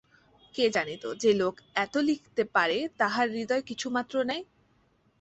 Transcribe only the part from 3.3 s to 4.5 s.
হৃদয় কিছুমাত্র নাই।